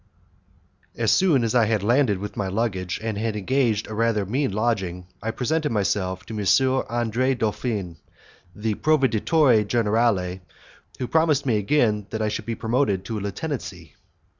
[0.95, 4.51] As soon as I had landed with my luggage, and had engaged a rather mean
[4.51, 6.83] lodging, I presented myself to M.
[6.89, 7.97] Andre Dolfin,
[8.55, 10.39] the proveditore generale,
[10.97, 13.93] who promised me again that I should soon be promoted to a lieutenancy.